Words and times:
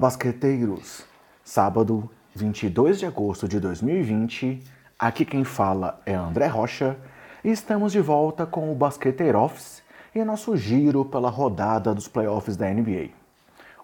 Basqueteiros! 0.00 1.04
Sábado, 1.44 2.08
22 2.34 3.00
de 3.00 3.04
agosto 3.04 3.46
de 3.46 3.60
2020, 3.60 4.64
aqui 4.98 5.26
quem 5.26 5.44
fala 5.44 6.00
é 6.06 6.14
André 6.14 6.46
Rocha 6.46 6.96
e 7.44 7.50
estamos 7.50 7.92
de 7.92 8.00
volta 8.00 8.46
com 8.46 8.72
o 8.72 8.74
Basqueteiro 8.74 9.38
Office 9.38 9.82
e 10.14 10.24
nosso 10.24 10.56
giro 10.56 11.04
pela 11.04 11.28
rodada 11.28 11.94
dos 11.94 12.08
playoffs 12.08 12.56
da 12.56 12.72
NBA. 12.72 13.10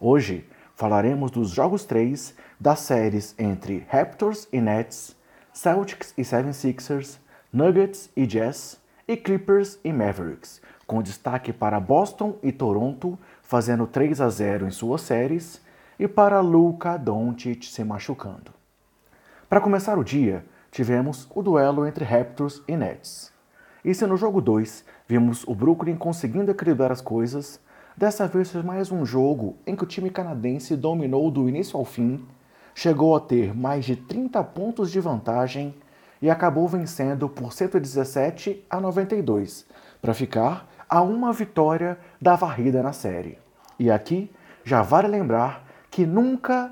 Hoje 0.00 0.48
falaremos 0.74 1.30
dos 1.30 1.50
jogos 1.50 1.84
3 1.84 2.34
das 2.58 2.78
séries 2.80 3.34
entre 3.38 3.86
Raptors 3.86 4.48
e 4.50 4.58
Nets, 4.58 5.14
Celtics 5.52 6.14
e 6.16 6.22
76ers, 6.22 7.18
Nuggets 7.52 8.08
e 8.16 8.26
Jazz 8.26 8.80
e 9.06 9.18
Clippers 9.18 9.78
e 9.84 9.92
Mavericks, 9.92 10.62
com 10.86 11.02
destaque 11.02 11.52
para 11.52 11.78
Boston 11.78 12.38
e 12.42 12.52
Toronto 12.52 13.18
fazendo 13.42 13.86
3 13.86 14.22
a 14.22 14.30
0 14.30 14.66
em 14.66 14.70
suas 14.70 15.02
séries 15.02 15.65
e 15.98 16.06
para 16.06 16.40
Luka 16.40 16.96
Doncic 16.96 17.64
se 17.64 17.82
machucando. 17.84 18.52
Para 19.48 19.60
começar 19.60 19.98
o 19.98 20.04
dia, 20.04 20.44
tivemos 20.70 21.28
o 21.34 21.42
duelo 21.42 21.86
entre 21.86 22.04
Raptors 22.04 22.62
e 22.68 22.76
Nets. 22.76 23.32
E 23.84 23.94
se 23.94 24.06
no 24.06 24.16
jogo 24.16 24.40
2 24.40 24.84
vimos 25.08 25.44
o 25.46 25.54
Brooklyn 25.54 25.96
conseguindo 25.96 26.50
equilibrar 26.50 26.90
as 26.90 27.00
coisas, 27.00 27.60
dessa 27.96 28.26
vez 28.26 28.50
foi 28.50 28.62
mais 28.62 28.90
um 28.90 29.06
jogo 29.06 29.56
em 29.66 29.76
que 29.76 29.84
o 29.84 29.86
time 29.86 30.10
canadense 30.10 30.76
dominou 30.76 31.30
do 31.30 31.48
início 31.48 31.78
ao 31.78 31.84
fim, 31.84 32.26
chegou 32.74 33.16
a 33.16 33.20
ter 33.20 33.56
mais 33.56 33.84
de 33.84 33.96
30 33.96 34.42
pontos 34.44 34.90
de 34.90 35.00
vantagem 35.00 35.74
e 36.20 36.28
acabou 36.28 36.66
vencendo 36.66 37.28
por 37.28 37.52
117 37.52 38.64
a 38.68 38.80
92, 38.80 39.66
para 40.02 40.12
ficar 40.12 40.68
a 40.88 41.00
uma 41.02 41.32
vitória 41.32 41.98
da 42.20 42.36
varrida 42.36 42.82
na 42.82 42.92
série. 42.92 43.38
E 43.78 43.90
aqui 43.90 44.30
já 44.64 44.82
vale 44.82 45.08
lembrar 45.08 45.65
que 45.96 46.04
nunca 46.04 46.70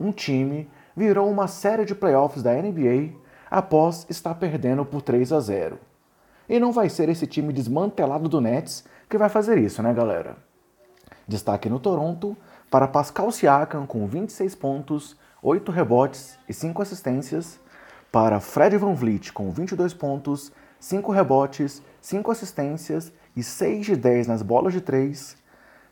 um 0.00 0.10
time 0.10 0.70
virou 0.96 1.30
uma 1.30 1.46
série 1.46 1.84
de 1.84 1.94
playoffs 1.94 2.42
da 2.42 2.54
NBA 2.54 3.12
após 3.50 4.06
estar 4.08 4.34
perdendo 4.36 4.86
por 4.86 5.02
3 5.02 5.34
a 5.34 5.40
0. 5.40 5.78
E 6.48 6.58
não 6.58 6.72
vai 6.72 6.88
ser 6.88 7.10
esse 7.10 7.26
time 7.26 7.52
desmantelado 7.52 8.26
do 8.26 8.40
Nets 8.40 8.82
que 9.06 9.18
vai 9.18 9.28
fazer 9.28 9.58
isso, 9.58 9.82
né, 9.82 9.92
galera? 9.92 10.38
Destaque 11.28 11.68
no 11.68 11.78
Toronto 11.78 12.34
para 12.70 12.88
Pascal 12.88 13.30
Siakam 13.30 13.84
com 13.86 14.06
26 14.06 14.54
pontos, 14.54 15.14
8 15.42 15.70
rebotes 15.70 16.38
e 16.48 16.54
5 16.54 16.80
assistências, 16.80 17.60
para 18.10 18.40
Fred 18.40 18.78
Van 18.78 18.94
Vliet 18.94 19.30
com 19.30 19.50
22 19.50 19.92
pontos, 19.92 20.50
5 20.80 21.12
rebotes, 21.12 21.82
5 22.00 22.30
assistências 22.30 23.12
e 23.36 23.42
6 23.42 23.84
de 23.84 23.94
10 23.94 24.26
nas 24.26 24.40
bolas 24.40 24.72
de 24.72 24.80
3, 24.80 25.36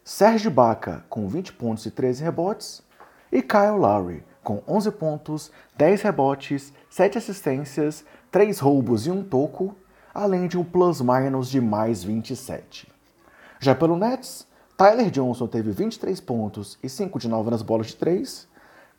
Serge 0.04 0.50
Baca 0.50 1.04
com 1.08 1.28
20 1.28 1.52
pontos 1.52 1.86
e 1.86 1.90
13 1.90 2.24
rebotes 2.24 2.82
e 3.30 3.40
Kyle 3.40 3.78
Lowry 3.78 4.24
com 4.42 4.60
11 4.66 4.90
pontos, 4.90 5.52
10 5.76 6.02
rebotes, 6.02 6.72
7 6.90 7.18
assistências, 7.18 8.04
3 8.32 8.58
roubos 8.58 9.06
e 9.06 9.12
um 9.12 9.22
toco, 9.22 9.76
além 10.12 10.48
de 10.48 10.58
um 10.58 10.64
plus-minus 10.64 11.48
de 11.48 11.60
mais 11.60 12.02
27. 12.02 12.92
Já 13.60 13.76
pelo 13.76 13.96
Nets, 13.96 14.44
Tyler 14.76 15.08
Johnson 15.08 15.46
teve 15.46 15.70
23 15.70 16.20
pontos 16.20 16.76
e 16.82 16.88
5 16.88 17.20
de 17.20 17.28
9 17.28 17.50
nas 17.50 17.62
bolas 17.62 17.86
de 17.86 17.94
3, 17.94 18.48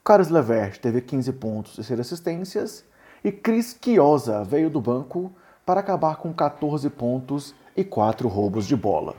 Caris 0.05 0.29
LeVert 0.29 0.79
teve 0.79 1.01
15 1.01 1.33
pontos 1.33 1.77
e 1.77 1.83
6 1.83 1.99
assistências, 1.99 2.85
e 3.21 3.29
Chris 3.29 3.77
Chiosa 3.83 4.41
veio 4.45 4.69
do 4.69 4.79
banco 4.79 5.33
para 5.65 5.81
acabar 5.81 6.15
com 6.15 6.33
14 6.33 6.89
pontos 6.89 7.53
e 7.75 7.83
4 7.83 8.29
roubos 8.29 8.65
de 8.65 8.77
bola. 8.77 9.17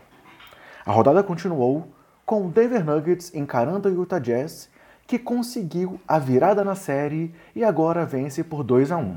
A 0.87 0.93
rodada 0.93 1.23
continuou 1.23 1.89
com 2.27 2.47
o 2.47 2.51
Denver 2.51 2.85
Nuggets 2.85 3.35
encarando 3.35 3.89
o 3.89 3.93
Utah 3.93 4.19
Jazz, 4.19 4.69
que 5.07 5.19
conseguiu 5.19 5.99
a 6.07 6.19
virada 6.19 6.63
na 6.63 6.75
série 6.75 7.35
e 7.57 7.65
agora 7.65 8.05
vence 8.05 8.45
por 8.45 8.63
2 8.63 8.93
a 8.93 8.99
1. 8.99 9.17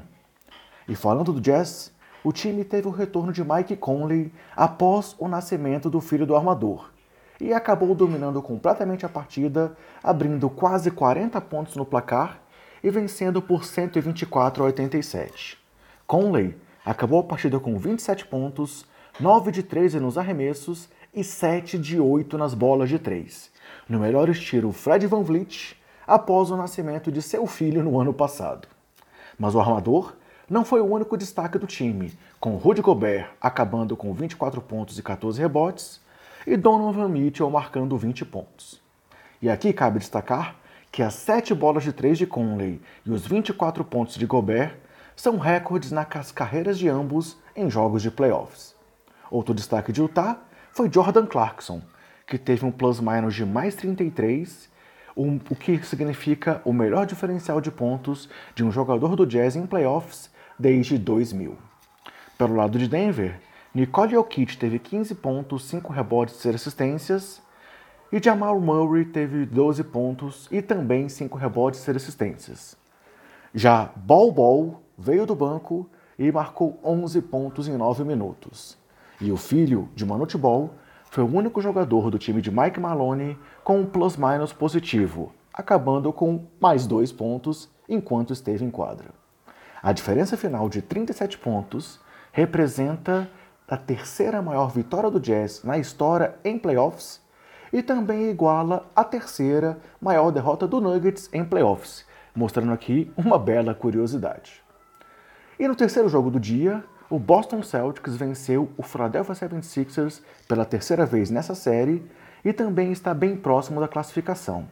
E 0.88 0.96
falando 0.96 1.34
do 1.34 1.42
Jazz, 1.42 1.92
o 2.24 2.32
time 2.32 2.64
teve 2.64 2.88
o 2.88 2.92
retorno 2.92 3.34
de 3.34 3.44
Mike 3.44 3.76
Conley 3.76 4.32
após 4.56 5.14
o 5.20 5.28
nascimento 5.28 5.90
do 5.90 6.00
filho 6.00 6.26
do 6.26 6.38
armador 6.38 6.90
e 7.40 7.54
acabou 7.54 7.94
dominando 7.94 8.42
completamente 8.42 9.06
a 9.06 9.10
partida, 9.10 9.76
abrindo 10.02 10.50
quase 10.50 10.90
40 10.90 11.40
pontos 11.42 11.76
no 11.76 11.86
placar 11.86 12.40
e 12.82 12.90
vencendo 12.90 13.42
por 13.42 13.66
124 13.66 14.64
a 14.64 14.68
87. 14.68 15.58
Conley 16.08 16.56
acabou 16.86 17.20
a 17.20 17.24
partida 17.24 17.60
com 17.60 17.78
27 17.78 18.26
pontos, 18.26 18.86
9 19.20 19.52
de 19.52 19.64
13 19.64 20.00
nos 20.00 20.18
arremessos 20.18 20.88
e 21.14 21.24
7 21.24 21.78
de 21.78 22.00
8 22.00 22.38
nas 22.38 22.54
bolas 22.54 22.90
de 22.90 23.00
3. 23.00 23.52
No 23.88 24.00
melhor 24.00 24.30
estilo 24.30 24.72
Fred 24.72 25.06
Van 25.08 25.24
Vliet, 25.24 25.76
após 26.06 26.52
o 26.52 26.58
nascimento 26.58 27.12
de 27.12 27.22
seu 27.22 27.46
filho 27.46 27.84
no 27.84 28.00
ano 28.00 28.14
passado. 28.14 28.68
Mas 29.38 29.56
o 29.56 29.60
armador 29.60 30.14
não 30.50 30.64
foi 30.64 30.80
o 30.80 30.86
único 30.86 31.18
destaque 31.18 31.58
do 31.58 31.68
time, 31.68 32.18
com 32.40 32.56
Rudy 32.56 32.82
Gobert 32.82 33.30
acabando 33.42 33.98
com 33.98 34.14
24 34.14 34.62
pontos 34.62 34.98
e 34.98 35.04
14 35.04 35.42
rebotes 35.42 36.00
e 36.46 36.56
Donovan 36.56 37.10
Mitchell 37.10 37.50
marcando 37.50 37.98
20 37.98 38.24
pontos. 38.26 38.82
E 39.42 39.50
aqui 39.50 39.74
cabe 39.74 40.00
destacar 40.00 40.56
que 40.92 41.04
as 41.04 41.14
7 41.16 41.54
bolas 41.54 41.84
de 41.84 41.92
3 41.92 42.18
de 42.18 42.26
Conley 42.26 42.82
e 43.06 43.12
os 43.12 43.28
24 43.28 43.84
pontos 43.84 44.16
de 44.16 44.26
Gobert 44.26 44.76
são 45.16 45.38
recordes 45.38 45.92
nas 45.92 46.32
carreiras 46.32 46.80
de 46.80 46.88
ambos 46.88 47.38
em 47.56 47.70
jogos 47.70 48.02
de 48.02 48.10
playoffs. 48.10 48.76
Outro 49.30 49.54
destaque 49.54 49.92
de 49.92 50.02
Utah 50.02 50.40
foi 50.78 50.92
Jordan 50.94 51.26
Clarkson, 51.26 51.82
que 52.28 52.38
teve 52.38 52.64
um 52.64 52.70
plus-minus 52.70 53.34
de 53.34 53.44
mais 53.44 53.74
33, 53.74 54.70
um, 55.18 55.40
o 55.50 55.56
que 55.56 55.84
significa 55.84 56.62
o 56.64 56.72
melhor 56.72 57.08
diferencial 57.08 57.60
de 57.60 57.72
pontos 57.72 58.30
de 58.54 58.64
um 58.64 58.72
jogador 58.72 59.16
do 59.16 59.26
Jazz 59.26 59.56
em 59.56 59.66
playoffs 59.66 60.30
desde 60.60 61.00
2000. 61.00 61.58
Pelo 62.38 62.56
lado 62.56 62.78
de 62.78 62.88
Denver, 62.88 63.40
Nicole 63.74 64.12
Jokic 64.12 64.56
teve 64.56 64.78
15 64.78 65.16
pontos, 65.16 65.64
5 65.64 65.92
rebotes 65.92 66.36
e 66.36 66.42
6 66.44 66.56
assistências, 66.56 67.42
e 68.12 68.22
Jamal 68.24 68.62
Murray 68.62 69.06
teve 69.06 69.48
12 69.48 69.84
pontos 69.86 70.48
e 70.52 70.62
também 70.62 71.10
5 71.10 71.40
rebotes 71.40 71.80
e 71.80 71.84
6 71.86 71.98
assistências. 71.98 72.78
Já 73.52 73.92
Bol 73.96 74.84
veio 74.96 75.26
do 75.26 75.36
banco 75.36 75.90
e 76.20 76.32
marcou 76.32 76.80
11 76.84 77.20
pontos 77.24 77.68
em 77.68 77.76
9 77.76 78.04
minutos. 78.04 78.78
E 79.20 79.32
o 79.32 79.38
filho 79.38 79.90
de 79.96 80.06
Manute 80.06 80.38
Ball 80.38 80.74
foi 81.10 81.24
o 81.24 81.28
único 81.28 81.62
jogador 81.62 82.12
do 82.12 82.20
time 82.20 82.42
de 82.42 82.52
Mike 82.52 82.80
Maloney 82.80 83.38
com 83.64 83.80
um 83.80 83.86
plus-minus 83.86 84.54
positivo, 84.54 85.32
acabando 85.54 86.14
com 86.14 86.46
mais 86.60 86.86
dois 86.86 87.12
pontos 87.12 87.70
enquanto 87.90 88.34
esteve 88.34 88.64
em 88.64 88.70
quadra. 88.70 89.10
A 89.82 89.92
diferença 89.92 90.38
final 90.38 90.70
de 90.70 90.82
37 90.82 91.38
pontos 91.38 92.00
representa 92.32 93.30
a 93.68 93.76
terceira 93.76 94.42
maior 94.42 94.72
vitória 94.72 95.10
do 95.10 95.20
Jazz 95.20 95.64
na 95.64 95.78
história 95.78 96.36
em 96.44 96.58
playoffs 96.58 97.22
e 97.74 97.82
também 97.82 98.30
iguala 98.30 98.86
a 98.96 99.04
terceira 99.04 99.80
maior 100.00 100.32
derrota 100.32 100.68
do 100.68 100.80
Nuggets 100.80 101.30
em 101.34 101.44
playoffs, 101.44 102.06
mostrando 102.36 102.72
aqui 102.72 103.12
uma 103.18 103.38
bela 103.40 103.74
curiosidade. 103.74 104.62
E 105.60 105.68
no 105.68 105.76
terceiro 105.76 106.08
jogo 106.08 106.30
do 106.30 106.40
dia, 106.40 106.84
o 107.10 107.18
Boston 107.18 107.64
Celtics 107.64 108.18
venceu 108.18 108.70
o 108.78 108.84
Philadelphia 108.84 109.34
76ers 109.34 110.22
pela 110.48 110.66
terceira 110.66 111.06
vez 111.06 111.30
nessa 111.30 111.56
série 111.56 112.06
e 112.44 112.52
também 112.52 112.92
está 112.92 113.14
bem 113.14 113.36
próximo 113.36 113.80
da 113.80 113.88
classificação. 113.88 114.68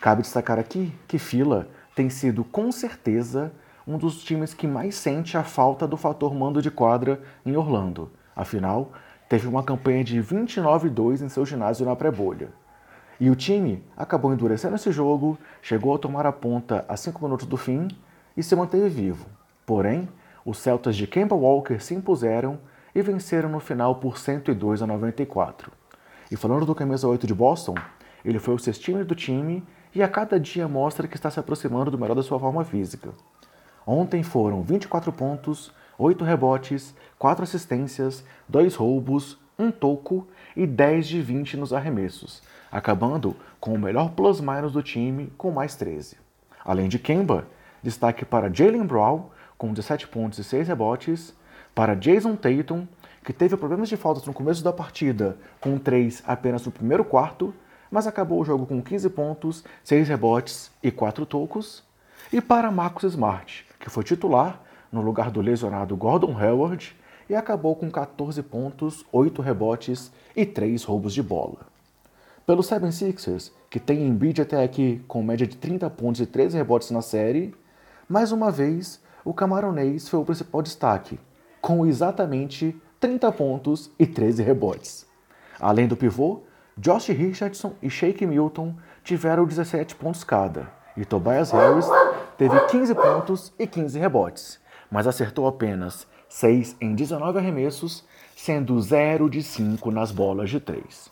Cabe 0.00 0.22
destacar 0.22 0.58
aqui 0.58 0.92
que 1.06 1.18
Fila 1.18 1.68
tem 1.94 2.08
sido 2.08 2.42
com 2.42 2.72
certeza 2.72 3.52
um 3.86 3.98
dos 3.98 4.22
times 4.24 4.54
que 4.54 4.66
mais 4.66 4.94
sente 4.94 5.36
a 5.36 5.44
falta 5.44 5.86
do 5.86 5.96
fator 5.96 6.34
mando 6.34 6.62
de 6.62 6.70
quadra 6.70 7.20
em 7.44 7.54
Orlando. 7.54 8.10
Afinal, 8.34 8.92
teve 9.28 9.46
uma 9.46 9.62
campanha 9.62 10.02
de 10.02 10.22
29-2 10.22 11.20
em 11.20 11.28
seu 11.28 11.44
ginásio 11.44 11.84
na 11.84 11.94
pré-bolha. 11.94 12.48
E 13.20 13.28
o 13.28 13.36
time 13.36 13.84
acabou 13.96 14.32
endurecendo 14.32 14.74
esse 14.74 14.90
jogo, 14.90 15.38
chegou 15.60 15.94
a 15.94 15.98
tomar 15.98 16.26
a 16.26 16.32
ponta 16.32 16.84
a 16.88 16.96
5 16.96 17.22
minutos 17.22 17.46
do 17.46 17.56
fim 17.56 17.88
e 18.36 18.42
se 18.42 18.56
manteve 18.56 18.88
vivo. 18.88 19.26
Porém, 19.66 20.08
os 20.44 20.58
Celtas 20.58 20.96
de 20.96 21.06
Kemba 21.06 21.34
Walker 21.34 21.78
se 21.78 21.94
impuseram 21.94 22.58
e 22.94 23.00
venceram 23.00 23.48
no 23.48 23.60
final 23.60 23.96
por 23.96 24.18
102 24.18 24.82
a 24.82 24.86
94. 24.86 25.72
E 26.30 26.36
falando 26.36 26.66
do 26.66 26.74
camisa 26.74 27.08
8 27.08 27.26
de 27.26 27.34
Boston, 27.34 27.74
ele 28.24 28.38
foi 28.38 28.54
o 28.54 28.58
sextinho 28.58 29.04
do 29.04 29.14
time 29.14 29.62
e 29.94 30.02
a 30.02 30.08
cada 30.08 30.38
dia 30.38 30.66
mostra 30.66 31.06
que 31.06 31.16
está 31.16 31.30
se 31.30 31.38
aproximando 31.38 31.90
do 31.90 31.98
melhor 31.98 32.14
da 32.14 32.22
sua 32.22 32.38
forma 32.38 32.64
física. 32.64 33.10
Ontem 33.86 34.22
foram 34.22 34.62
24 34.62 35.12
pontos, 35.12 35.72
8 35.98 36.24
rebotes, 36.24 36.94
4 37.18 37.42
assistências, 37.42 38.24
2 38.48 38.74
roubos, 38.74 39.38
1 39.58 39.70
toco 39.70 40.26
e 40.56 40.66
10 40.66 41.06
de 41.06 41.20
20 41.20 41.56
nos 41.56 41.72
arremessos, 41.72 42.42
acabando 42.70 43.36
com 43.60 43.74
o 43.74 43.78
melhor 43.78 44.10
plus-minus 44.12 44.72
do 44.72 44.82
time 44.82 45.32
com 45.36 45.50
mais 45.50 45.76
13. 45.76 46.16
Além 46.64 46.88
de 46.88 46.98
Kemba, 46.98 47.46
destaque 47.82 48.24
para 48.24 48.52
Jalen 48.52 48.86
Brown, 48.86 49.26
com 49.62 49.72
17 49.72 50.08
pontos 50.08 50.40
e 50.40 50.44
6 50.44 50.66
rebotes, 50.66 51.32
para 51.72 51.94
Jason 51.94 52.34
Tatum, 52.34 52.84
que 53.22 53.32
teve 53.32 53.56
problemas 53.56 53.88
de 53.88 53.96
faltas 53.96 54.26
no 54.26 54.32
começo 54.32 54.64
da 54.64 54.72
partida, 54.72 55.36
com 55.60 55.78
3 55.78 56.20
apenas 56.26 56.66
no 56.66 56.72
primeiro 56.72 57.04
quarto, 57.04 57.54
mas 57.88 58.08
acabou 58.08 58.40
o 58.40 58.44
jogo 58.44 58.66
com 58.66 58.82
15 58.82 59.08
pontos, 59.10 59.62
6 59.84 60.08
rebotes 60.08 60.72
e 60.82 60.90
4 60.90 61.24
tocos. 61.24 61.84
E 62.32 62.40
para 62.40 62.72
Marcus 62.72 63.04
Smart, 63.12 63.64
que 63.78 63.88
foi 63.88 64.02
titular 64.02 64.60
no 64.90 65.00
lugar 65.00 65.30
do 65.30 65.40
lesionado 65.40 65.96
Gordon 65.96 66.36
Hayward 66.36 66.96
e 67.30 67.36
acabou 67.36 67.76
com 67.76 67.88
14 67.88 68.42
pontos, 68.42 69.06
8 69.12 69.40
rebotes 69.42 70.10
e 70.34 70.44
3 70.44 70.82
roubos 70.82 71.14
de 71.14 71.22
bola. 71.22 71.58
Pelo 72.44 72.64
76ers, 72.64 73.52
que 73.70 73.78
tem 73.78 74.08
Embiid 74.08 74.42
até 74.42 74.64
aqui 74.64 75.04
com 75.06 75.22
média 75.22 75.46
de 75.46 75.56
30 75.56 75.88
pontos 75.90 76.20
e 76.20 76.26
13 76.26 76.56
rebotes 76.56 76.90
na 76.90 77.00
série, 77.00 77.54
mais 78.08 78.32
uma 78.32 78.50
vez 78.50 79.00
o 79.24 79.32
camaronês 79.32 80.08
foi 80.08 80.20
o 80.20 80.24
principal 80.24 80.62
destaque, 80.62 81.18
com 81.60 81.86
exatamente 81.86 82.80
30 82.98 83.30
pontos 83.32 83.90
e 83.98 84.06
13 84.06 84.42
rebotes. 84.42 85.06
Além 85.60 85.86
do 85.86 85.96
pivô, 85.96 86.42
Josh 86.76 87.08
Richardson 87.08 87.74
e 87.82 87.90
Shake 87.90 88.26
Milton 88.26 88.74
tiveram 89.04 89.44
17 89.44 89.94
pontos 89.94 90.24
cada, 90.24 90.68
e 90.96 91.04
Tobias 91.04 91.50
Harris 91.50 91.86
teve 92.36 92.58
15 92.66 92.94
pontos 92.94 93.52
e 93.58 93.66
15 93.66 93.98
rebotes, 93.98 94.58
mas 94.90 95.06
acertou 95.06 95.46
apenas 95.46 96.06
6 96.28 96.76
em 96.80 96.94
19 96.94 97.38
arremessos, 97.38 98.04
sendo 98.34 98.80
0 98.80 99.28
de 99.28 99.42
5 99.42 99.90
nas 99.90 100.10
bolas 100.10 100.50
de 100.50 100.58
3. 100.58 101.10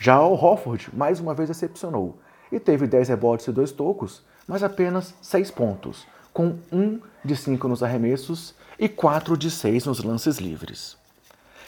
Já 0.00 0.20
o 0.20 0.34
Hofford 0.34 0.88
mais 0.92 1.20
uma 1.20 1.34
vez 1.34 1.48
decepcionou 1.48 2.18
e 2.50 2.58
teve 2.58 2.86
10 2.86 3.08
rebotes 3.10 3.46
e 3.46 3.52
2 3.52 3.72
tocos, 3.72 4.24
mas 4.46 4.62
apenas 4.62 5.14
6 5.22 5.50
pontos, 5.50 6.06
com 6.34 6.58
1 6.70 7.00
de 7.24 7.36
5 7.36 7.68
nos 7.68 7.82
arremessos 7.82 8.54
e 8.78 8.88
4 8.88 9.36
de 9.38 9.50
6 9.50 9.86
nos 9.86 10.02
lances 10.02 10.38
livres. 10.38 10.98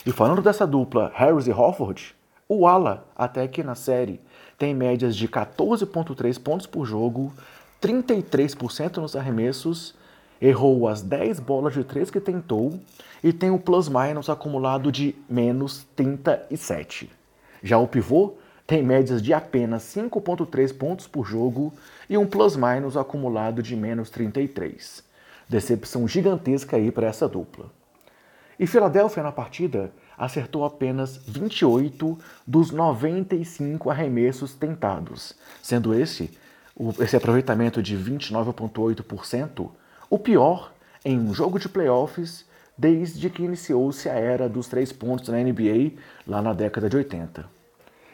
E 0.05 0.11
falando 0.11 0.43
dessa 0.43 0.67
dupla 0.67 1.11
Harris 1.15 1.47
e 1.47 1.53
Hofford, 1.53 2.15
o 2.49 2.67
Ala, 2.67 3.07
até 3.17 3.43
aqui 3.43 3.63
na 3.63 3.77
série, 3.77 4.21
tem 4.59 4.75
médias 4.75 5.17
de 5.17 5.29
14,3 5.29 6.39
pontos 6.41 6.67
por 6.67 6.85
jogo, 6.85 7.33
33% 7.81 8.97
nos 8.99 9.15
arremessos, 9.15 9.95
errou 10.41 10.89
as 10.89 11.01
10 11.01 11.41
bolas 11.41 11.73
de 11.73 11.85
3 11.85 12.11
que 12.11 12.21
tentou 12.21 12.79
e 13.23 13.33
tem 13.33 13.51
o 13.51 13.59
plus-minus 13.59 14.29
acumulado 14.29 14.91
de 14.91 15.15
menos 15.29 15.87
37. 15.95 17.11
Já 17.63 17.79
o 17.79 17.89
pivô 17.89 18.35
tem 18.67 18.83
médias 18.83 19.23
de 19.23 19.33
apenas 19.33 19.85
5,3 19.85 20.77
pontos 20.77 21.07
por 21.07 21.25
jogo 21.25 21.73
e 22.11 22.19
um 22.19 22.27
plus-minus 22.27 22.97
acumulado 22.97 23.63
de 23.63 23.77
menos 23.77 24.11
33. 24.11 25.05
Decepção 25.49 26.09
gigantesca 26.09 26.77
aí 26.77 26.91
para 26.91 27.07
essa 27.07 27.29
dupla. 27.29 27.71
E 28.59 28.67
Filadélfia 28.67 29.23
na 29.23 29.31
partida 29.31 29.93
acertou 30.19 30.65
apenas 30.65 31.19
28 31.29 32.19
dos 32.47 32.71
95 32.71 33.91
arremessos 33.91 34.55
tentados, 34.55 35.35
sendo 35.63 35.95
esse, 35.95 36.37
esse 36.99 37.17
aproveitamento 37.17 37.83
de 37.83 37.97
29,8% 37.97 39.71
o 40.09 40.19
pior 40.19 40.73
em 41.05 41.19
um 41.19 41.35
jogo 41.35 41.59
de 41.59 41.69
playoffs 41.69 42.45
desde 42.79 43.31
que 43.31 43.43
iniciou-se 43.43 44.09
a 44.09 44.15
era 44.15 44.49
dos 44.49 44.69
três 44.69 44.93
pontos 44.93 45.29
na 45.29 45.39
NBA 45.39 45.93
lá 46.27 46.41
na 46.43 46.53
década 46.53 46.89
de 46.89 46.97
80. 46.97 47.56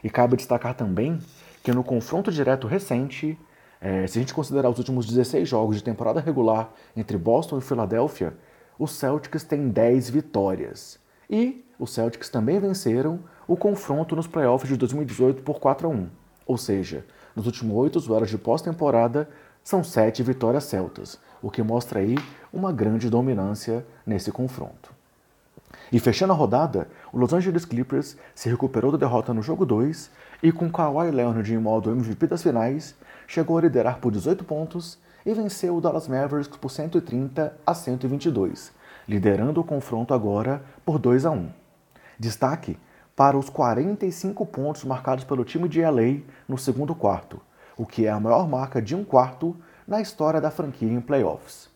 E 0.02 0.10
cabe 0.10 0.36
destacar 0.36 0.74
também 0.74 1.18
que 1.62 1.72
no 1.72 1.84
confronto 1.84 2.32
direto 2.32 2.66
recente, 2.66 3.38
é, 3.80 4.06
se 4.06 4.18
a 4.18 4.20
gente 4.20 4.34
considerar 4.34 4.68
os 4.68 4.78
últimos 4.78 5.06
16 5.06 5.48
jogos 5.48 5.76
de 5.76 5.84
temporada 5.84 6.20
regular 6.20 6.72
entre 6.96 7.16
Boston 7.16 7.58
e 7.58 7.62
Filadélfia, 7.62 8.34
os 8.78 8.92
Celtics 8.92 9.44
têm 9.44 9.68
10 9.68 10.10
vitórias. 10.10 10.98
E 11.30 11.64
os 11.78 11.92
Celtics 11.92 12.28
também 12.28 12.58
venceram 12.58 13.20
o 13.46 13.56
confronto 13.56 14.16
nos 14.16 14.26
playoffs 14.26 14.68
de 14.68 14.76
2018 14.76 15.42
por 15.42 15.60
4 15.60 15.86
a 15.86 15.90
1. 15.90 16.08
Ou 16.46 16.58
seja, 16.58 17.04
nos 17.34 17.46
últimos 17.46 17.76
8 17.76 18.00
duelos 18.00 18.30
de 18.30 18.38
pós-temporada, 18.38 19.28
são 19.62 19.84
7 19.84 20.22
vitórias 20.22 20.64
celtas, 20.64 21.18
o 21.40 21.50
que 21.50 21.62
mostra 21.62 22.00
aí 22.00 22.16
uma 22.52 22.72
grande 22.72 23.08
dominância 23.08 23.86
nesse 24.04 24.32
confronto. 24.32 24.92
E 25.92 26.00
fechando 26.00 26.32
a 26.32 26.36
rodada, 26.36 26.88
o 27.12 27.18
Los 27.18 27.34
Angeles 27.34 27.66
Clippers 27.66 28.16
se 28.34 28.48
recuperou 28.48 28.90
da 28.90 28.96
derrota 28.96 29.34
no 29.34 29.42
jogo 29.42 29.66
2 29.66 30.10
e 30.42 30.50
com 30.50 30.72
Kawhi 30.72 31.10
Leonard 31.10 31.52
em 31.52 31.58
modo 31.58 31.90
MVP 31.90 32.28
das 32.28 32.42
finais, 32.42 32.94
chegou 33.26 33.58
a 33.58 33.60
liderar 33.60 33.98
por 33.98 34.10
18 34.10 34.42
pontos 34.42 34.98
e 35.26 35.34
venceu 35.34 35.76
o 35.76 35.82
Dallas 35.82 36.08
Mavericks 36.08 36.56
por 36.56 36.70
130 36.70 37.54
a 37.66 37.74
122, 37.74 38.72
liderando 39.06 39.60
o 39.60 39.64
confronto 39.64 40.14
agora 40.14 40.62
por 40.82 40.98
2 40.98 41.26
a 41.26 41.30
1. 41.30 41.50
Destaque 42.18 42.78
para 43.14 43.36
os 43.36 43.50
45 43.50 44.46
pontos 44.46 44.84
marcados 44.84 45.24
pelo 45.24 45.44
time 45.44 45.68
de 45.68 45.82
LA 45.82 46.22
no 46.48 46.56
segundo 46.56 46.94
quarto, 46.94 47.38
o 47.76 47.84
que 47.84 48.06
é 48.06 48.10
a 48.10 48.18
maior 48.18 48.48
marca 48.48 48.80
de 48.80 48.96
um 48.96 49.04
quarto 49.04 49.54
na 49.86 50.00
história 50.00 50.40
da 50.40 50.50
franquia 50.50 50.90
em 50.90 51.02
playoffs. 51.02 51.68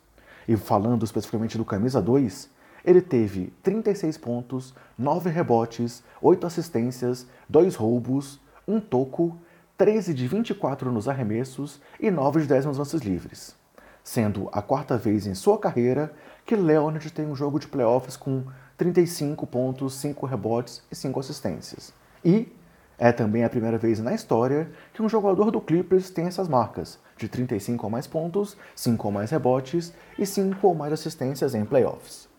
E 0.49 0.57
falando 0.57 1.05
especificamente 1.05 1.59
do 1.59 1.67
camisa 1.67 2.01
2, 2.01 2.56
ele 2.87 3.03
teve 3.03 3.53
36 3.65 4.17
pontos, 4.17 4.73
9 4.97 5.29
rebotes, 5.29 6.05
8 6.23 6.47
assistências, 6.47 7.27
2 7.49 7.75
roubos, 7.75 8.41
1 8.67 8.81
toco, 8.81 9.37
13 9.77 10.15
de 10.15 10.29
24 10.29 10.93
nos 10.93 11.09
arremessos 11.09 11.81
e 11.99 12.11
9 12.13 12.43
de 12.43 12.47
10 12.47 12.67
nos 12.67 12.79
lances 12.79 13.03
livres, 13.03 13.57
sendo 14.05 14.49
a 14.53 14.63
quarta 14.63 14.97
vez 14.97 15.27
em 15.27 15.35
sua 15.35 15.59
carreira 15.59 16.15
que 16.47 16.55
Leonard 16.55 17.11
tem 17.11 17.27
um 17.27 17.35
jogo 17.35 17.59
de 17.59 17.67
playoffs 17.67 18.17
com 18.17 18.45
35 18.79 19.45
pontos, 19.49 19.95
5 19.95 20.25
rebotes 20.25 20.81
e 20.89 20.95
5 20.95 21.19
assistências. 21.19 21.93
E 22.25 22.53
é 22.99 23.11
também 23.11 23.43
a 23.43 23.51
primeira 23.51 23.77
vez 23.77 23.99
na 23.99 24.15
história 24.15 24.71
que 24.95 25.03
um 25.03 25.09
jogador 25.09 25.51
do 25.51 25.61
Clippers 25.61 26.09
tem 26.09 26.27
essas 26.27 26.49
marcas, 26.49 27.01
de 27.17 27.29
35 27.29 27.85
ou 27.85 27.91
mais 27.91 28.07
pontos, 28.07 28.57
5 28.77 29.09
ou 29.09 29.13
mais 29.13 29.31
rebotes 29.31 29.93
e 30.17 30.25
5 30.25 30.65
ou 30.67 30.75
mais 30.75 30.93
assistências 30.93 31.55
em 31.55 31.65
playoffs. 31.65 32.36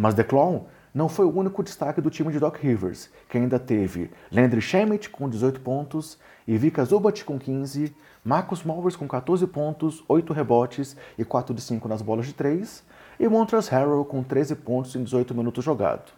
Mas 0.00 0.14
The 0.14 0.24
Clown 0.24 0.64
não 0.94 1.10
foi 1.10 1.26
o 1.26 1.36
único 1.36 1.62
destaque 1.62 2.00
do 2.00 2.08
time 2.08 2.32
de 2.32 2.40
Doc 2.40 2.56
Rivers, 2.56 3.10
que 3.28 3.36
ainda 3.36 3.58
teve 3.58 4.10
Landry 4.32 4.62
Shamet 4.62 5.10
com 5.10 5.28
18 5.28 5.60
pontos, 5.60 6.18
Ivica 6.48 6.82
Zubat 6.86 7.22
com 7.22 7.38
15, 7.38 7.94
Marcus 8.24 8.62
Morris 8.62 8.96
com 8.96 9.06
14 9.06 9.46
pontos, 9.48 10.02
8 10.08 10.32
rebotes 10.32 10.96
e 11.18 11.22
4 11.22 11.54
de 11.54 11.60
5 11.60 11.86
nas 11.86 12.00
bolas 12.00 12.24
de 12.24 12.32
3, 12.32 12.82
e 13.18 13.28
Montrezl 13.28 13.74
Harrell 13.74 14.02
com 14.06 14.22
13 14.22 14.56
pontos 14.56 14.96
em 14.96 15.04
18 15.04 15.34
minutos 15.34 15.62
jogado. 15.62 16.10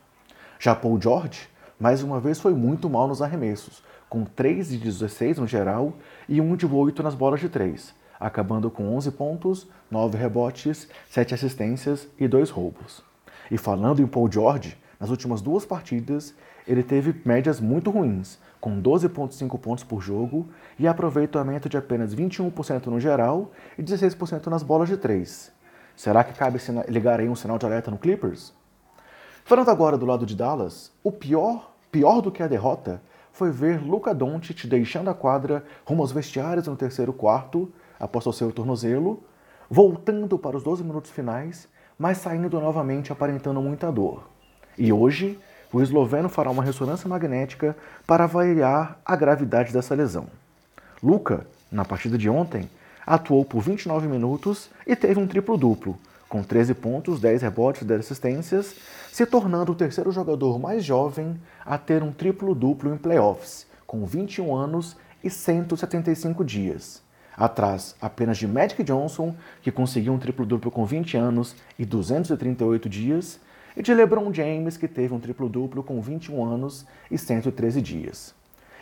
Já 0.60 0.76
Paul 0.76 1.02
George 1.02 1.48
mais 1.76 2.04
uma 2.04 2.20
vez 2.20 2.38
foi 2.38 2.54
muito 2.54 2.88
mal 2.88 3.08
nos 3.08 3.20
arremessos, 3.20 3.82
com 4.08 4.24
3 4.24 4.68
de 4.68 4.78
16 4.78 5.38
no 5.38 5.46
geral 5.48 5.92
e 6.28 6.40
1 6.40 6.54
de 6.54 6.66
8 6.66 7.02
nas 7.02 7.16
bolas 7.16 7.40
de 7.40 7.48
3, 7.48 7.92
acabando 8.20 8.70
com 8.70 8.94
11 8.94 9.10
pontos, 9.10 9.66
9 9.90 10.16
rebotes, 10.16 10.86
7 11.10 11.34
assistências 11.34 12.06
e 12.16 12.28
2 12.28 12.48
roubos. 12.48 13.10
E 13.52 13.58
falando 13.58 14.00
em 14.00 14.06
Paul 14.06 14.32
George, 14.32 14.78
nas 14.98 15.10
últimas 15.10 15.42
duas 15.42 15.66
partidas, 15.66 16.34
ele 16.66 16.82
teve 16.82 17.14
médias 17.22 17.60
muito 17.60 17.90
ruins, 17.90 18.38
com 18.58 18.80
12,5 18.80 19.58
pontos 19.60 19.84
por 19.84 20.00
jogo 20.00 20.48
e 20.78 20.88
aproveitamento 20.88 21.68
de 21.68 21.76
apenas 21.76 22.14
21% 22.14 22.86
no 22.86 22.98
geral 22.98 23.52
e 23.76 23.82
16% 23.82 24.46
nas 24.46 24.62
bolas 24.62 24.88
de 24.88 24.96
3. 24.96 25.52
Será 25.94 26.24
que 26.24 26.32
cabe 26.32 26.58
ligar 26.88 27.20
aí 27.20 27.28
um 27.28 27.36
sinal 27.36 27.58
de 27.58 27.66
alerta 27.66 27.90
no 27.90 27.98
Clippers? 27.98 28.54
Falando 29.44 29.70
agora 29.70 29.98
do 29.98 30.06
lado 30.06 30.24
de 30.24 30.34
Dallas, 30.34 30.90
o 31.04 31.12
pior 31.12 31.72
Pior 31.92 32.22
do 32.22 32.32
que 32.32 32.42
a 32.42 32.48
derrota 32.48 33.02
foi 33.32 33.50
ver 33.50 33.78
Luca 33.82 34.14
Doncic 34.14 34.66
deixando 34.66 35.10
a 35.10 35.14
quadra 35.14 35.62
rumo 35.84 36.00
aos 36.00 36.10
vestiários 36.10 36.66
no 36.66 36.74
terceiro 36.74 37.12
quarto, 37.12 37.70
após 38.00 38.24
o 38.24 38.32
seu 38.32 38.50
tornozelo, 38.50 39.22
voltando 39.68 40.38
para 40.38 40.56
os 40.56 40.62
12 40.62 40.82
minutos 40.82 41.10
finais, 41.10 41.68
mas 42.02 42.18
saindo 42.18 42.60
novamente 42.60 43.12
aparentando 43.12 43.62
muita 43.62 43.92
dor. 43.92 44.28
E 44.76 44.92
hoje, 44.92 45.38
o 45.72 45.80
esloveno 45.80 46.28
fará 46.28 46.50
uma 46.50 46.64
ressonância 46.64 47.08
magnética 47.08 47.76
para 48.04 48.24
avaliar 48.24 49.00
a 49.06 49.14
gravidade 49.14 49.72
dessa 49.72 49.94
lesão. 49.94 50.26
Luca, 51.00 51.46
na 51.70 51.84
partida 51.84 52.18
de 52.18 52.28
ontem, 52.28 52.68
atuou 53.06 53.44
por 53.44 53.62
29 53.62 54.08
minutos 54.08 54.68
e 54.84 54.96
teve 54.96 55.20
um 55.20 55.28
triplo-duplo, 55.28 55.96
com 56.28 56.42
13 56.42 56.74
pontos, 56.74 57.20
10 57.20 57.42
rebotes 57.42 57.82
e 57.82 57.84
10 57.84 58.00
assistências, 58.00 58.74
se 59.12 59.24
tornando 59.24 59.70
o 59.70 59.76
terceiro 59.76 60.10
jogador 60.10 60.58
mais 60.58 60.84
jovem 60.84 61.40
a 61.64 61.78
ter 61.78 62.02
um 62.02 62.10
triplo-duplo 62.10 62.92
em 62.92 62.98
playoffs, 62.98 63.64
com 63.86 64.04
21 64.04 64.52
anos 64.52 64.96
e 65.22 65.30
175 65.30 66.44
dias. 66.44 67.00
Atrás 67.36 67.94
apenas 68.00 68.38
de 68.38 68.46
Magic 68.46 68.82
Johnson, 68.82 69.34
que 69.62 69.72
conseguiu 69.72 70.12
um 70.12 70.18
triplo-duplo 70.18 70.70
com 70.70 70.84
20 70.84 71.16
anos 71.16 71.56
e 71.78 71.84
238 71.84 72.88
dias, 72.88 73.40
e 73.76 73.82
de 73.82 73.94
LeBron 73.94 74.32
James, 74.32 74.76
que 74.76 74.86
teve 74.86 75.14
um 75.14 75.20
triplo-duplo 75.20 75.82
com 75.82 76.00
21 76.00 76.44
anos 76.44 76.86
e 77.10 77.16
113 77.16 77.80
dias. 77.80 78.34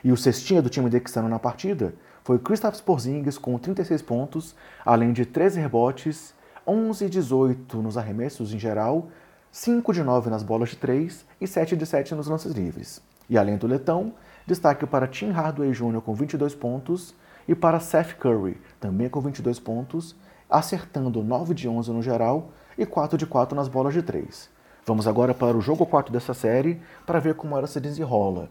E 0.02 0.10
o 0.10 0.16
cestinha 0.16 0.60
do 0.60 0.70
time 0.70 0.90
texano 0.90 1.28
na 1.28 1.38
partida 1.38 1.94
foi 2.24 2.38
Kristaps 2.38 2.80
Porzingis 2.80 3.38
com 3.38 3.56
36 3.58 4.02
pontos, 4.02 4.54
além 4.84 5.12
de 5.12 5.24
13 5.24 5.60
rebotes 5.60 6.34
11 6.66 7.04
e 7.04 7.08
18 7.08 7.82
nos 7.82 7.96
arremessos 7.96 8.52
em 8.52 8.58
geral, 8.58 9.08
5 9.50 9.92
de 9.92 10.02
9 10.02 10.30
nas 10.30 10.42
bolas 10.42 10.70
de 10.70 10.76
3 10.76 11.24
e 11.40 11.46
7 11.46 11.76
de 11.76 11.86
7 11.86 12.14
nos 12.14 12.28
lances 12.28 12.52
livres. 12.52 13.02
E 13.28 13.38
além 13.38 13.56
do 13.56 13.66
letão, 13.66 14.14
destaque 14.46 14.86
para 14.86 15.06
Tim 15.06 15.30
Hardaway 15.30 15.72
Jr. 15.72 16.00
com 16.00 16.14
22 16.14 16.54
pontos 16.54 17.14
e 17.50 17.54
para 17.56 17.80
Seth 17.80 18.14
Curry, 18.14 18.56
também 18.78 19.08
com 19.08 19.20
22 19.20 19.58
pontos, 19.58 20.14
acertando 20.48 21.20
9 21.20 21.52
de 21.52 21.68
11 21.68 21.90
no 21.90 22.00
geral 22.00 22.52
e 22.78 22.86
4 22.86 23.18
de 23.18 23.26
4 23.26 23.56
nas 23.56 23.66
bolas 23.66 23.92
de 23.92 24.02
3. 24.02 24.48
Vamos 24.86 25.08
agora 25.08 25.34
para 25.34 25.56
o 25.56 25.60
jogo 25.60 25.84
4 25.84 26.12
dessa 26.12 26.32
série 26.32 26.80
para 27.04 27.18
ver 27.18 27.34
como 27.34 27.58
ela 27.58 27.66
se 27.66 27.80
desenrola. 27.80 28.48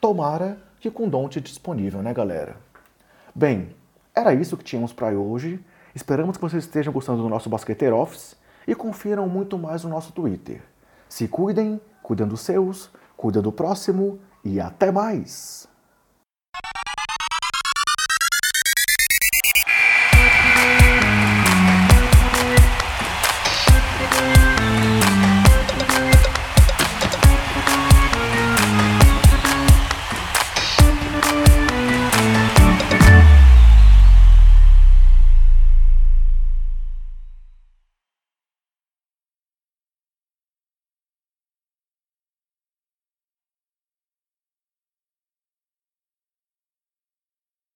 Tomara 0.00 0.58
que 0.78 0.92
com 0.92 1.08
Don't 1.08 1.40
disponível, 1.40 2.00
né, 2.02 2.14
galera? 2.14 2.56
Bem, 3.34 3.74
era 4.14 4.32
isso 4.32 4.56
que 4.56 4.62
tínhamos 4.62 4.92
para 4.92 5.08
hoje. 5.18 5.58
Esperamos 5.92 6.36
que 6.36 6.42
vocês 6.42 6.62
estejam 6.62 6.92
gostando 6.92 7.24
do 7.24 7.28
nosso 7.28 7.50
Basqueteiro 7.50 7.96
Office 7.96 8.36
e 8.64 8.76
confiram 8.76 9.28
muito 9.28 9.58
mais 9.58 9.82
no 9.82 9.90
nosso 9.90 10.12
Twitter. 10.12 10.62
Se 11.08 11.26
cuidem, 11.26 11.80
cuidem 12.00 12.28
dos 12.28 12.42
seus, 12.42 12.90
cuidem 13.16 13.42
do 13.42 13.50
próximo 13.50 14.20
e 14.44 14.60
até 14.60 14.92
mais! 14.92 15.68